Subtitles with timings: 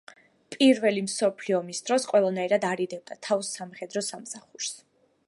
[0.53, 4.73] პირველი მსოფლიო ომის დროს ყველანაირად არიდებდა თავს სამხედრო სამსახურს.